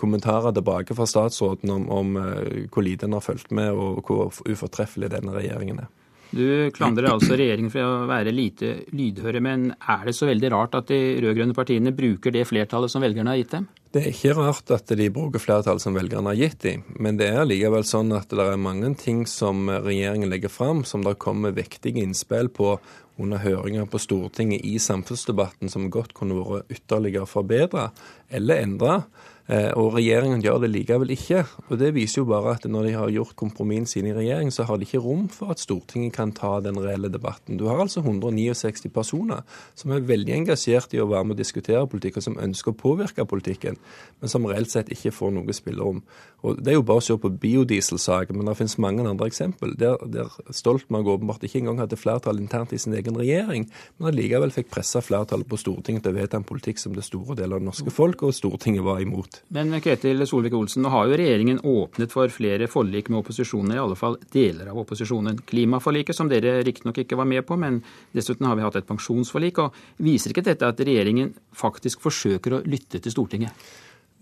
kommentarer 0.00 0.54
tilbake 0.56 0.94
fra 0.96 1.06
statsråden 1.06 1.70
om, 1.70 1.90
om 1.92 2.16
eh, 2.16 2.64
hvor 2.72 2.86
lite 2.86 3.04
en 3.04 3.18
har 3.18 3.24
fulgt 3.24 3.50
med, 3.52 3.72
og 3.72 4.00
hvor 4.08 4.32
ufortreffelig 4.48 5.10
denne 5.12 5.34
regjeringen 5.36 5.84
er. 5.84 5.92
Du 6.34 6.70
klandrer 6.74 7.12
altså 7.12 7.36
regjeringen 7.38 7.70
for 7.70 7.84
å 7.84 8.06
være 8.10 8.32
lite 8.34 8.72
lydhøre, 8.96 9.38
men 9.44 9.68
er 9.78 10.08
det 10.08 10.16
så 10.16 10.26
veldig 10.26 10.50
rart 10.50 10.74
at 10.74 10.88
de 10.90 10.98
rød-grønne 11.22 11.54
partiene 11.54 11.92
bruker 11.94 12.34
det 12.34 12.46
flertallet 12.48 12.90
som 12.90 13.04
velgerne 13.04 13.30
har 13.30 13.38
gitt 13.38 13.52
dem? 13.54 13.68
Det 13.94 14.00
er 14.00 14.10
ikke 14.10 14.34
rart 14.40 14.72
at 14.74 14.90
de 14.98 15.06
bruker 15.14 15.38
flertall 15.38 15.78
som 15.78 15.94
velgerne 15.94 16.32
har 16.32 16.40
gitt 16.40 16.64
dem, 16.64 16.82
men 16.98 17.20
det 17.20 17.28
er 17.30 17.46
likevel 17.46 17.86
sånn 17.86 18.10
at 18.16 18.32
det 18.34 18.42
er 18.42 18.58
mange 18.58 18.90
ting 18.98 19.22
som 19.30 19.68
regjeringen 19.70 20.32
legger 20.32 20.50
fram, 20.50 20.82
som 20.82 21.04
det 21.06 21.14
kommer 21.22 21.54
vektige 21.54 22.02
innspill 22.02 22.50
på 22.50 22.74
under 23.20 23.42
høringer 23.44 23.86
på 23.90 24.00
Stortinget 24.02 24.64
i 24.66 24.78
samfunnsdebatten, 24.82 25.70
som 25.70 25.90
godt 25.92 26.14
kunne 26.16 26.38
vært 26.40 26.72
ytterligere 26.74 27.28
forbedra 27.30 27.88
eller 28.30 28.64
endra. 28.64 28.96
Eh, 29.44 29.70
og 29.76 29.92
regjeringen 29.98 30.40
gjør 30.40 30.62
det 30.62 30.70
likevel 30.72 31.10
ikke. 31.12 31.42
Og 31.68 31.78
Det 31.78 31.92
viser 31.94 32.22
jo 32.22 32.28
bare 32.30 32.54
at 32.56 32.64
når 32.64 32.86
de 32.88 32.92
har 32.96 33.10
gjort 33.12 33.36
kompromissene 33.36 33.86
sine 33.86 34.08
i 34.08 34.16
regjering, 34.16 34.50
så 34.50 34.64
har 34.64 34.78
de 34.78 34.86
ikke 34.86 35.02
rom 35.04 35.28
for 35.28 35.52
at 35.52 35.60
Stortinget 35.60 36.14
kan 36.14 36.32
ta 36.32 36.60
den 36.60 36.78
reelle 36.80 37.10
debatten. 37.12 37.58
Du 37.58 37.66
har 37.66 37.80
altså 37.80 38.00
169 38.00 38.88
personer 38.88 39.42
som 39.74 39.90
er 39.92 40.00
veldig 40.00 40.32
engasjert 40.32 40.94
i 40.94 41.00
å 41.00 41.08
være 41.10 41.24
med 41.24 41.36
og 41.36 41.42
diskutere 41.42 41.86
politikk, 41.86 42.16
og 42.16 42.22
som 42.22 42.38
ønsker 42.40 42.72
å 42.72 42.78
påvirke 42.78 43.26
politikken, 43.28 43.76
men 44.20 44.28
som 44.28 44.46
reelt 44.46 44.70
sett 44.70 44.88
ikke 44.88 45.12
får 45.12 45.34
noe 45.36 45.52
spillerom. 45.52 46.02
Og 46.44 46.62
Det 46.64 46.72
er 46.72 46.78
jo 46.78 46.82
bare 46.82 47.00
å 47.00 47.04
se 47.04 47.16
på 47.16 47.28
biodieselsaken, 47.40 48.36
men 48.36 48.46
det 48.46 48.56
finnes 48.56 48.78
mange 48.78 49.04
andre 49.08 49.26
eksempel 49.26 49.76
der, 49.76 49.96
der 50.06 50.28
Stoltenberg 50.52 51.08
åpenbart 51.18 51.44
ikke 51.44 51.58
engang 51.58 51.80
hadde 51.80 51.96
flertall 51.96 52.38
internt 52.40 52.72
i 52.72 52.78
sin 52.78 52.94
egen 52.94 53.16
regjering, 53.16 53.68
men 53.98 54.08
allikevel 54.08 54.52
fikk 54.52 54.70
pressa 54.70 55.00
flertallet 55.04 55.48
på 55.48 55.60
Stortinget 55.60 56.04
til 56.04 56.14
å 56.14 56.20
vedta 56.20 56.40
en 56.40 56.48
politikk 56.48 56.78
som 56.78 56.94
det 56.94 57.04
store 57.04 57.36
deler 57.36 57.56
av 57.56 57.64
det 57.64 57.68
norske 57.68 57.92
folk 57.92 58.22
og 58.22 58.36
Stortinget 58.36 58.84
var 58.84 59.00
imot. 59.00 59.33
Men 59.54 59.74
Ketil 59.84 60.24
Solvik-Olsen, 60.26 60.82
nå 60.84 60.90
har 60.92 61.08
jo 61.08 61.18
regjeringen 61.18 61.60
åpnet 61.66 62.12
for 62.12 62.32
flere 62.32 62.68
forlik 62.70 63.10
med 63.12 63.20
opposisjonen, 63.22 63.74
i 63.76 63.80
alle 63.82 63.98
fall 63.98 64.18
deler 64.34 64.70
av 64.72 64.80
opposisjonen. 64.84 65.40
Klimaforliket, 65.48 66.16
som 66.16 66.30
dere 66.30 66.58
riktignok 66.66 67.02
ikke 67.04 67.18
var 67.20 67.28
med 67.30 67.46
på, 67.48 67.58
men 67.60 67.80
dessuten 68.16 68.48
har 68.48 68.58
vi 68.58 68.66
hatt 68.66 68.80
et 68.80 68.88
pensjonsforlik. 68.88 69.62
og 69.62 69.78
Viser 70.04 70.34
ikke 70.34 70.46
dette 70.50 70.68
at 70.68 70.82
regjeringen 70.84 71.34
faktisk 71.56 72.04
forsøker 72.04 72.58
å 72.58 72.62
lytte 72.68 73.02
til 73.02 73.14
Stortinget? 73.14 73.66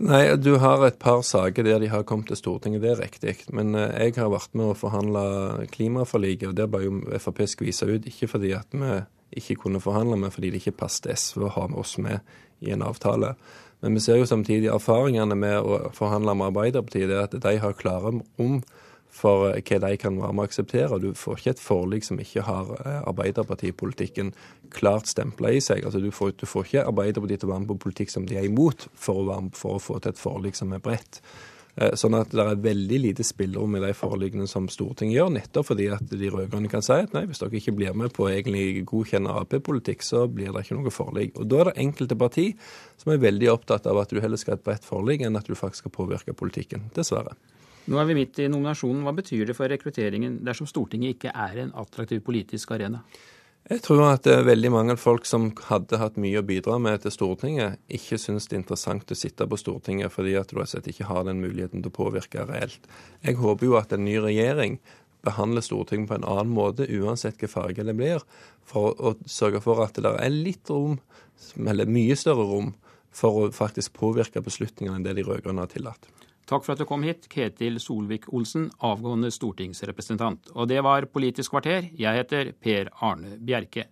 Nei, 0.03 0.37
du 0.41 0.57
har 0.59 0.83
et 0.87 0.99
par 0.99 1.21
saker 1.23 1.67
der 1.67 1.83
de 1.83 1.91
har 1.93 2.03
kommet 2.09 2.31
til 2.33 2.39
Stortinget, 2.41 2.83
det 2.83 2.95
er 2.95 3.03
riktig. 3.05 3.35
Men 3.55 3.77
eh, 3.79 3.93
jeg 4.09 4.17
har 4.19 4.33
vært 4.33 4.55
med 4.59 4.73
å 4.73 4.79
forhandle 4.79 5.67
klimaforliket, 5.71 6.49
og 6.51 6.57
der 6.59 6.71
ble 6.71 6.87
jo 6.87 6.95
Frp 7.23 7.45
skvisa 7.47 7.87
ut. 7.91 8.09
Ikke 8.09 8.31
fordi 8.33 8.55
at 8.57 8.73
vi 8.75 9.03
ikke 9.43 9.61
kunne 9.65 9.81
forhandle, 9.81 10.19
men 10.19 10.33
fordi 10.35 10.51
det 10.53 10.63
ikke 10.63 10.81
passet 10.83 11.13
SV 11.15 11.47
å 11.47 11.53
ha 11.55 11.69
med 11.71 11.83
oss 11.85 11.99
med 12.03 12.19
i 12.63 12.73
en 12.75 12.85
avtale. 12.87 13.35
Men 13.83 13.99
vi 13.99 14.05
ser 14.05 14.21
jo 14.21 14.29
samtidig 14.31 14.71
erfaringene 14.71 15.35
med 15.39 15.59
å 15.59 15.91
forhandle 15.97 16.37
med 16.39 16.53
Arbeiderpartiet, 16.53 17.09
det 17.11 17.19
er 17.19 17.27
at 17.27 17.35
de 17.35 17.55
har 17.65 17.79
klare 17.79 18.15
rom 18.15 18.61
for 19.13 19.51
eh, 19.51 19.61
hva 19.61 19.79
de 19.83 19.97
kan 20.01 20.19
være 20.21 20.37
med 20.37 20.45
å 20.45 20.49
akseptere. 20.49 21.01
Du 21.03 21.11
får 21.19 21.41
ikke 21.41 21.55
et 21.57 21.63
forlik 21.63 22.07
som 22.07 22.21
ikke 22.23 22.45
har 22.47 22.73
eh, 22.79 23.01
Arbeiderpartipolitikken 23.11 24.33
klart 24.73 25.11
stempla 25.11 25.53
i 25.53 25.61
seg. 25.61 25.85
Altså, 25.85 26.01
du, 26.01 26.11
får, 26.15 26.37
du 26.41 26.47
får 26.49 26.69
ikke 26.69 26.87
Arbeiderpartiet 26.93 27.43
til 27.43 27.51
å 27.51 27.55
være 27.55 27.65
med 27.65 27.73
på 27.75 27.81
politikk 27.89 28.15
som 28.15 28.29
de 28.29 28.39
er 28.39 28.49
imot, 28.49 28.87
for 28.95 29.25
å, 29.25 29.41
med, 29.43 29.57
for 29.59 29.77
å 29.77 29.83
få 29.83 29.99
til 30.01 30.15
et 30.15 30.23
forlik 30.23 30.59
som 30.59 30.73
er 30.73 30.83
bredt. 30.85 31.21
Eh, 31.81 31.95
sånn 31.97 32.13
at 32.19 32.35
det 32.35 32.43
er 32.45 32.59
veldig 32.61 32.99
lite 33.01 33.25
spillerom 33.25 33.79
i 33.79 33.81
de 33.81 33.95
forliggene 33.97 34.45
som 34.51 34.67
Stortinget 34.69 35.17
gjør, 35.17 35.31
nettopp 35.39 35.71
fordi 35.71 35.87
at 35.95 36.05
de 36.11 36.29
rød-grønne 36.29 36.69
kan 36.69 36.85
si 36.85 36.99
at 37.01 37.15
nei, 37.17 37.25
hvis 37.31 37.41
dere 37.41 37.57
ikke 37.57 37.73
blir 37.79 37.97
med 37.97 38.13
på 38.13 38.27
egentlig 38.29 38.83
godkjenne 38.91 39.33
Ap-politikk, 39.41 40.05
så 40.05 40.27
blir 40.29 40.53
det 40.53 40.67
ikke 40.67 40.77
noe 40.77 40.93
forlik. 40.93 41.33
Og 41.41 41.49
Da 41.49 41.63
er 41.63 41.71
det 41.71 41.81
enkelte 41.87 42.19
parti 42.21 42.51
som 43.01 43.15
er 43.15 43.25
veldig 43.25 43.49
opptatt 43.55 43.89
av 43.89 44.03
at 44.03 44.13
du 44.13 44.21
heller 44.21 44.37
skal 44.37 44.59
ha 44.59 44.61
et 44.61 44.67
bredt 44.69 44.85
forlik 44.85 45.25
enn 45.25 45.41
at 45.41 45.49
du 45.49 45.57
faktisk 45.57 45.87
skal 45.87 45.97
påvirke 45.97 46.37
politikken. 46.37 46.91
Dessverre. 46.93 47.39
Nå 47.89 47.99
er 47.99 48.07
vi 48.07 48.19
midt 48.21 48.39
i 48.39 48.51
nominasjonen. 48.53 49.01
Hva 49.03 49.17
betyr 49.17 49.49
det 49.49 49.57
for 49.57 49.73
rekrutteringen 49.73 50.43
dersom 50.45 50.69
Stortinget 50.69 51.17
ikke 51.17 51.33
er 51.33 51.65
en 51.65 51.73
attraktiv 51.81 52.21
politisk 52.23 52.77
arena? 52.77 53.01
Jeg 53.71 53.85
tror 53.85 54.01
at 54.09 54.27
veldig 54.27 54.71
mange 54.75 54.95
folk 54.99 55.27
som 55.29 55.53
hadde 55.69 56.01
hatt 56.01 56.17
mye 56.21 56.41
å 56.41 56.47
bidra 56.47 56.81
med 56.83 57.05
til 57.05 57.13
Stortinget, 57.15 57.79
ikke 57.87 58.19
syns 58.19 58.49
det 58.51 58.57
er 58.57 58.61
interessant 58.65 59.13
å 59.15 59.17
sitte 59.17 59.47
på 59.47 59.59
Stortinget 59.61 60.11
fordi 60.11 60.35
at 60.41 60.51
du 60.51 60.59
altså 60.59 60.81
ikke 60.83 61.07
har 61.07 61.23
den 61.29 61.39
muligheten 61.45 61.85
til 61.85 61.93
å 61.93 61.95
påvirke 61.95 62.43
reelt. 62.49 62.91
Jeg 63.23 63.39
håper 63.39 63.69
jo 63.69 63.79
at 63.79 63.95
en 63.95 64.03
ny 64.03 64.17
regjering 64.25 64.81
behandler 65.23 65.63
Stortinget 65.63 66.11
på 66.11 66.19
en 66.19 66.27
annen 66.27 66.51
måte, 66.51 66.89
uansett 66.91 67.39
hvilken 67.39 67.55
farge 67.55 67.87
det 67.87 67.95
blir, 67.95 68.27
for 68.67 68.99
å 68.99 69.15
sørge 69.31 69.63
for 69.63 69.85
at 69.87 70.03
det 70.03 70.11
er 70.11 70.35
litt 70.35 70.73
rom, 70.73 70.99
eller 71.63 71.87
mye 71.87 72.19
større 72.19 72.49
rom, 72.51 72.75
for 73.15 73.45
å 73.45 73.51
faktisk 73.55 73.95
påvirke 73.95 74.43
beslutningene 74.43 74.99
enn 74.99 75.07
det 75.07 75.15
de 75.21 75.27
rød-grønne 75.29 75.63
har 75.63 75.71
tillatt. 75.71 76.11
Takk 76.53 76.67
for 76.67 76.75
at 76.75 76.83
du 76.83 76.85
kom 76.85 77.05
hit, 77.07 77.31
Ketil 77.33 77.79
Solvik-Olsen, 77.81 78.67
avgående 78.85 79.31
stortingsrepresentant. 79.33 80.51
Og 80.53 80.67
det 80.69 80.83
var 80.85 81.07
Politisk 81.09 81.55
kvarter. 81.55 81.87
Jeg 81.97 82.19
heter 82.19 82.51
Per 82.61 82.91
Arne 83.01 83.39
Bjerke. 83.41 83.87